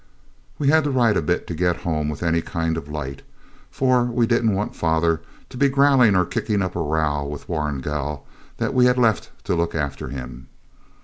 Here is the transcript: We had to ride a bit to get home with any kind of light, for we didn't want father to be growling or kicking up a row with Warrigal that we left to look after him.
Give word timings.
We 0.57 0.69
had 0.69 0.83
to 0.85 0.89
ride 0.89 1.15
a 1.15 1.21
bit 1.21 1.45
to 1.45 1.53
get 1.53 1.75
home 1.83 2.09
with 2.09 2.23
any 2.23 2.41
kind 2.41 2.75
of 2.75 2.89
light, 2.89 3.21
for 3.69 4.05
we 4.05 4.25
didn't 4.25 4.55
want 4.55 4.75
father 4.75 5.21
to 5.49 5.57
be 5.57 5.69
growling 5.69 6.15
or 6.15 6.25
kicking 6.25 6.63
up 6.63 6.75
a 6.75 6.81
row 6.81 7.23
with 7.23 7.47
Warrigal 7.47 8.25
that 8.57 8.73
we 8.73 8.91
left 8.91 9.29
to 9.45 9.53
look 9.53 9.75
after 9.75 10.07
him. 10.07 10.47